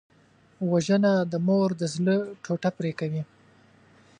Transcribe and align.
وژنه 0.71 1.13
د 1.31 1.33
مور 1.47 1.69
د 1.81 1.83
زړه 1.95 2.15
ټوټه 2.43 2.69
پرې 2.77 2.91
کوي 2.99 3.23